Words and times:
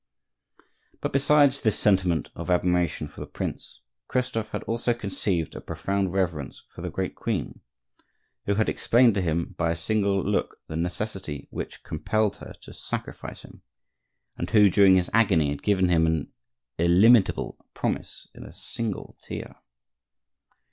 But 0.99 1.13
besides 1.13 1.61
this 1.61 1.77
sentiment 1.77 2.31
of 2.33 2.49
admiration 2.49 3.07
for 3.07 3.19
the 3.21 3.27
prince, 3.27 3.81
Christophe 4.07 4.49
had 4.49 4.63
also 4.63 4.95
conceived 4.95 5.53
a 5.53 5.61
profound 5.61 6.11
reverence 6.11 6.63
for 6.73 6.81
the 6.81 6.89
great 6.89 7.13
queen, 7.13 7.59
who 8.47 8.55
had 8.55 8.67
explained 8.67 9.13
to 9.13 9.21
him 9.21 9.53
by 9.59 9.69
a 9.69 9.75
single 9.75 10.23
look 10.23 10.57
the 10.65 10.75
necessity 10.75 11.47
which 11.51 11.83
compelled 11.83 12.37
her 12.37 12.55
to 12.63 12.73
sacrifice 12.73 13.43
him; 13.43 13.61
and 14.37 14.49
who 14.49 14.71
during 14.71 14.95
his 14.95 15.11
agony 15.13 15.49
had 15.51 15.61
given 15.61 15.89
him 15.89 16.07
an 16.07 16.33
illimitable 16.79 17.63
promise 17.75 18.27
in 18.33 18.43
a 18.43 18.55
single 18.55 19.19
tear. 19.21 19.55